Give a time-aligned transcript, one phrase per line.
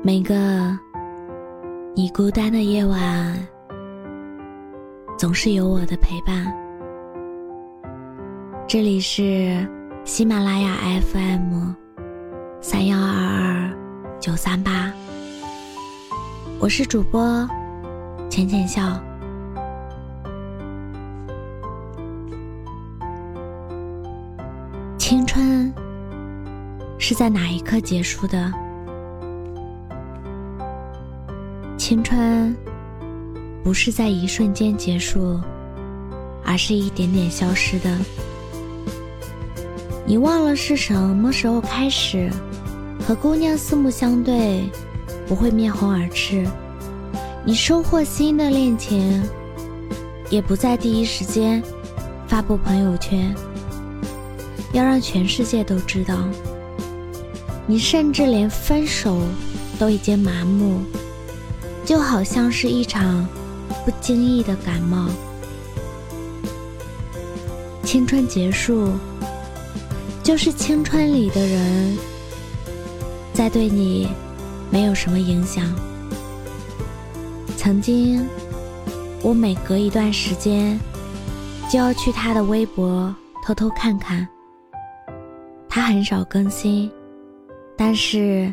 [0.00, 0.78] 每个
[1.94, 3.36] 你孤单的夜晚，
[5.18, 6.46] 总是有我的陪伴。
[8.68, 9.68] 这里是
[10.04, 10.76] 喜马拉雅
[11.12, 11.72] FM
[12.60, 13.76] 三幺二二
[14.20, 14.92] 九三八，
[16.60, 17.48] 我是主播
[18.30, 19.02] 浅浅笑。
[24.96, 25.74] 青春
[26.98, 28.52] 是在哪一刻结束的？
[31.88, 32.54] 青春
[33.64, 35.40] 不是在一瞬间结束，
[36.44, 37.98] 而是一点点消失的。
[40.04, 42.30] 你忘了是什么时候开始
[43.00, 44.68] 和姑娘四目相对，
[45.26, 46.46] 不会面红耳赤。
[47.42, 49.22] 你收获新的恋情，
[50.28, 51.62] 也不在第一时间
[52.26, 53.34] 发布朋友圈。
[54.74, 56.18] 要让全世界都知道，
[57.66, 59.22] 你甚至连分手
[59.78, 60.82] 都已经麻木，
[61.88, 63.26] 就好像是一场
[63.82, 65.08] 不经意的感冒。
[67.82, 68.90] 青春结束，
[70.22, 71.96] 就是青春里的人
[73.32, 74.06] 在对你
[74.70, 75.64] 没有什么影响。
[77.56, 78.28] 曾经，
[79.22, 80.78] 我每隔一段时间
[81.70, 84.28] 就要去他的微博偷偷看看。
[85.70, 86.90] 他很少更新，
[87.78, 88.52] 但是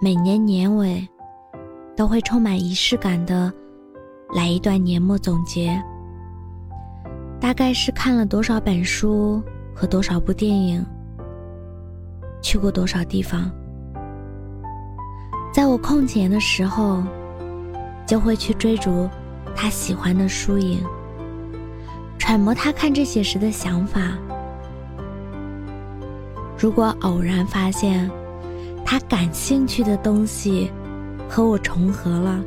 [0.00, 1.08] 每年年尾
[1.96, 3.52] 都会充满仪式感的
[4.34, 5.82] 来一段年末总结。
[7.40, 9.42] 大概是看了多少本书
[9.74, 10.84] 和多少部电影，
[12.40, 13.50] 去过多少地方。
[15.52, 17.02] 在我空闲的时候，
[18.06, 19.08] 就会去追逐
[19.54, 20.82] 他喜欢的书影，
[22.16, 24.16] 揣摩他看这些时的想法。
[26.56, 28.08] 如果偶然发现
[28.84, 30.70] 他感兴趣的东西
[31.34, 32.44] 和我重合了，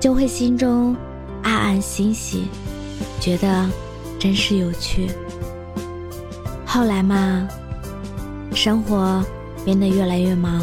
[0.00, 0.96] 就会心中
[1.44, 2.48] 暗暗欣喜，
[3.20, 3.70] 觉得
[4.18, 5.08] 真是有趣。
[6.66, 7.46] 后来嘛，
[8.52, 9.24] 生活
[9.64, 10.60] 变得越来越忙，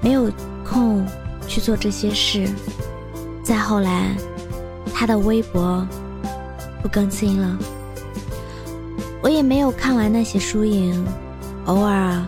[0.00, 0.32] 没有
[0.64, 1.04] 空
[1.46, 2.48] 去做这些事。
[3.42, 4.16] 再后来，
[4.94, 5.86] 他的微博
[6.80, 7.58] 不更新了。
[9.20, 11.04] 我也没有看完那些输赢，
[11.66, 12.24] 偶尔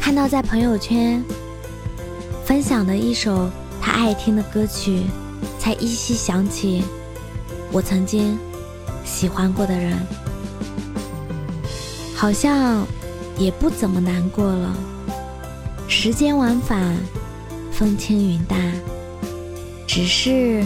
[0.00, 1.20] 看到在朋友圈
[2.46, 5.02] 分享的一首他爱听的歌曲，
[5.58, 6.84] 才依稀想起
[7.72, 8.38] 我曾经
[9.04, 9.98] 喜欢过的人，
[12.14, 12.86] 好像
[13.36, 14.76] 也不怎么难过了。
[15.88, 16.96] 时间往返，
[17.72, 18.72] 风轻云淡，
[19.84, 20.64] 只是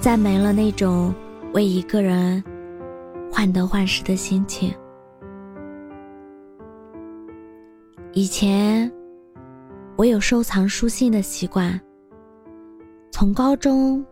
[0.00, 1.12] 再没了那种
[1.52, 2.42] 为一个人。
[3.32, 4.72] 患得患失的心情。
[8.14, 8.90] 以前
[9.96, 11.80] 我有收藏书信的习惯，
[13.10, 14.04] 从高中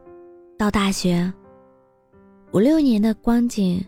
[0.58, 1.30] 到大学
[2.52, 3.84] 五六年的光景，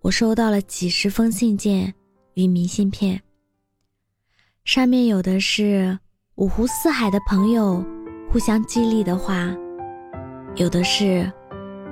[0.00, 1.92] 我收到了几十封信件
[2.32, 3.20] 与明信片，
[4.64, 5.98] 上面有的是
[6.36, 7.84] 五湖四海的朋友
[8.30, 9.54] 互相激励的话，
[10.56, 11.30] 有的是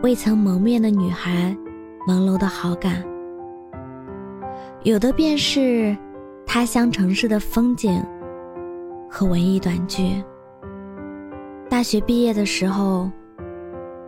[0.02, 1.54] 未曾谋面的女孩。
[2.08, 3.04] 朦胧的好感，
[4.82, 5.96] 有的便是
[6.44, 8.04] 他乡城市的风景
[9.14, 10.24] 和文艺短剧。
[11.68, 13.10] 大学毕业的时候，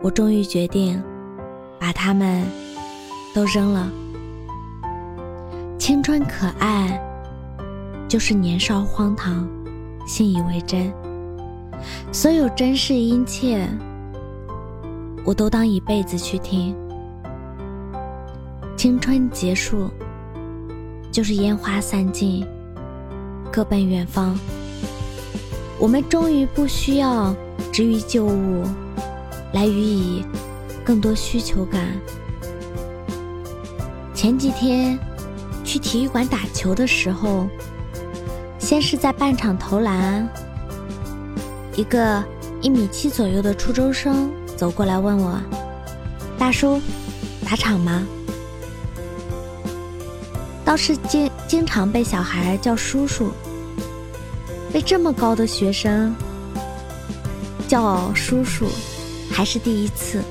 [0.01, 1.01] 我终于决定
[1.79, 2.43] 把它们
[3.31, 3.87] 都扔了。
[5.77, 6.99] 青春可爱，
[8.07, 9.47] 就是年少荒唐，
[10.07, 10.91] 信以为真。
[12.11, 13.69] 所有真实殷切，
[15.23, 16.75] 我都当一辈子去听。
[18.75, 19.87] 青春结束，
[21.11, 22.43] 就是烟花散尽，
[23.51, 24.35] 各奔远方。
[25.77, 27.35] 我们终于不需要
[27.71, 28.63] 执于旧物，
[29.53, 30.25] 来予以
[30.83, 31.81] 更多需求感。
[34.13, 34.97] 前几天
[35.63, 37.47] 去体育馆打球的时候，
[38.57, 40.27] 先是在半场投篮，
[41.75, 42.23] 一个
[42.61, 45.39] 一米七左右的初中生走过来问我
[46.39, 46.79] ：“大叔，
[47.45, 48.01] 打场吗？”
[50.65, 53.29] 倒是经经常被小孩叫叔叔，
[54.75, 56.13] 被这么高的学生
[57.65, 58.67] 叫叔叔，
[59.31, 60.21] 还是第一次。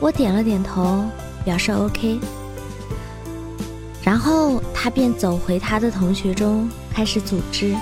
[0.00, 1.04] 我点了点头，
[1.44, 2.18] 表示 OK。
[4.02, 7.76] 然后他便走回他的同学中，开始组织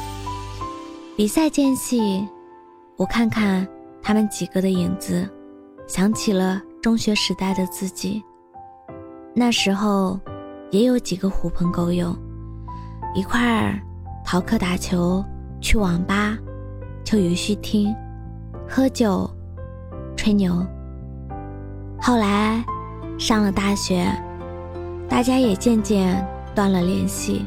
[1.16, 2.26] 比赛间隙。
[2.96, 3.64] 我看看
[4.02, 5.24] 他们几个的影子，
[5.86, 8.20] 想起了中学时代的自己。
[9.36, 10.18] 那时候。
[10.72, 12.16] 也有几个狐朋狗友，
[13.12, 13.80] 一块儿
[14.24, 15.24] 逃课打球，
[15.60, 16.36] 去网吧、
[17.04, 17.94] 去游戏厅、
[18.68, 19.30] 喝酒、
[20.16, 20.66] 吹牛。
[22.00, 22.64] 后来
[23.18, 24.10] 上了大学，
[25.08, 27.44] 大家也渐渐断了联系。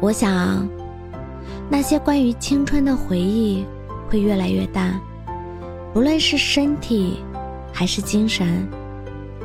[0.00, 0.68] 我想，
[1.68, 3.64] 那些关于青春的回忆
[4.08, 5.00] 会越来越淡，
[5.92, 7.20] 不论是身体
[7.72, 8.66] 还是精神，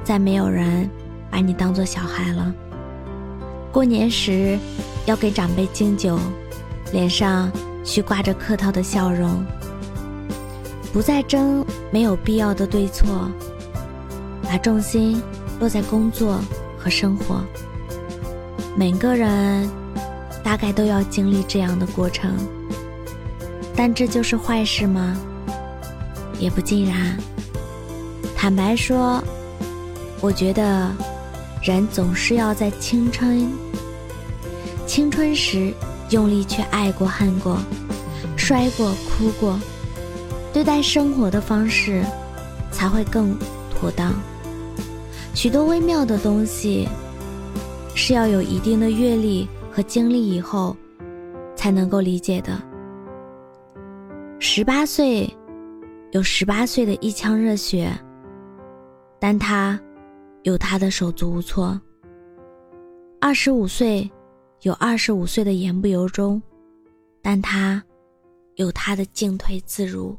[0.04, 0.90] 再没有人
[1.30, 2.54] 把你当做小孩了。
[3.74, 4.58] 过年时
[5.08, 6.20] 要给长辈敬酒，
[6.92, 7.52] 脸上
[7.84, 9.44] 需挂着客套的笑容，
[10.94, 13.28] 不再争没有必要的对错，
[14.44, 15.20] 把重心
[15.60, 16.40] 落在工作
[16.78, 17.44] 和生活。
[18.78, 19.68] 每个人。
[20.44, 22.36] 大概都要经历这样的过程，
[23.74, 25.16] 但这就是坏事吗？
[26.38, 27.18] 也不尽然。
[28.36, 29.24] 坦白说，
[30.20, 30.92] 我觉得
[31.64, 33.50] 人总是要在青春
[34.86, 35.74] 青春时
[36.10, 37.58] 用力去爱过、恨过、
[38.36, 39.58] 摔过、哭过，
[40.52, 42.04] 对待生活的方式
[42.70, 43.36] 才会更
[43.72, 44.14] 妥当。
[45.34, 46.88] 许多微妙的东西
[47.96, 49.48] 是要有一定的阅历。
[49.76, 50.78] 和经历以后，
[51.56, 52.62] 才能够理解的。
[54.38, 55.28] 十八岁，
[56.12, 57.92] 有十八岁的一腔热血，
[59.20, 59.80] 但他
[60.44, 61.80] 有他的手足无措；
[63.22, 64.12] 二十五岁，
[64.62, 66.42] 有二十五岁的言不由衷，
[67.22, 67.82] 但他
[68.56, 70.18] 有他的进退自如。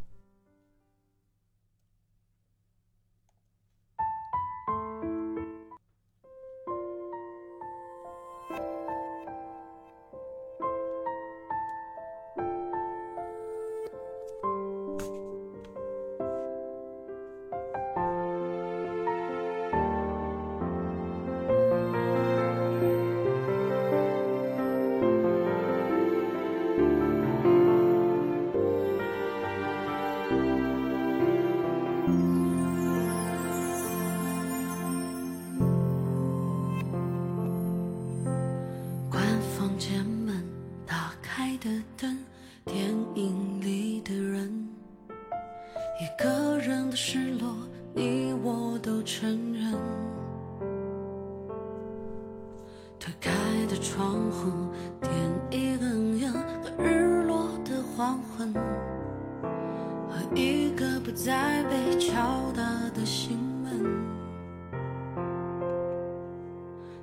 [60.35, 62.63] 一个不再被敲打
[62.95, 63.85] 的心门。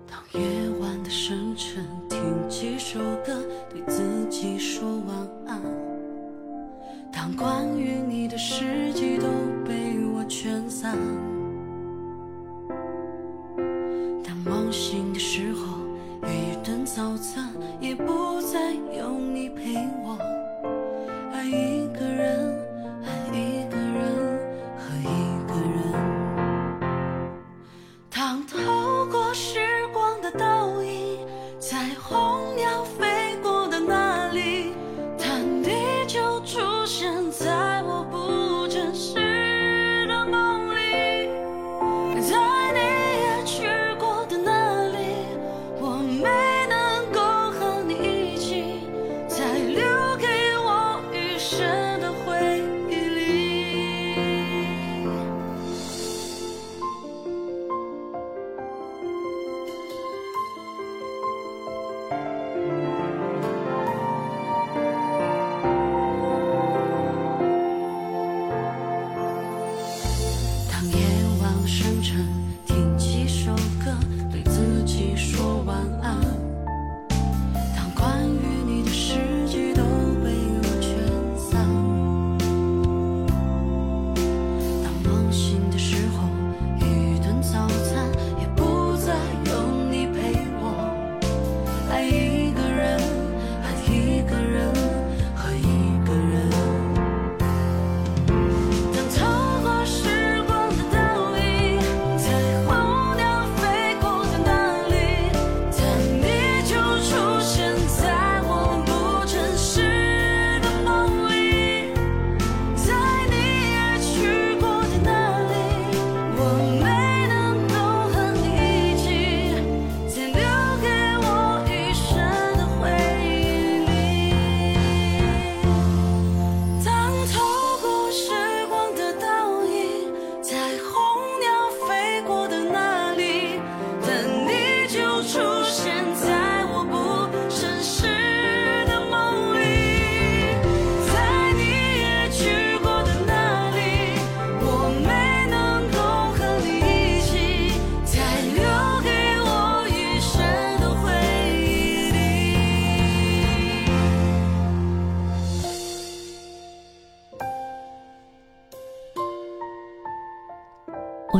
[0.09, 2.19] 当夜晚的深沉，听
[2.49, 5.15] 几首歌，对自己说晚
[5.47, 5.61] 安。
[7.11, 9.27] 当关于你的事迹都
[9.65, 10.97] 被我圈散。
[14.23, 15.77] 当梦醒的时候，
[16.27, 20.17] 一顿早餐，也不再有你陪我。
[21.33, 22.50] 爱一个人，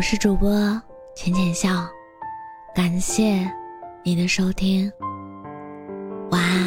[0.01, 0.49] 我是主播
[1.15, 1.87] 浅浅笑，
[2.73, 3.47] 感谢
[4.03, 4.91] 你的收听，
[6.31, 6.60] 晚安。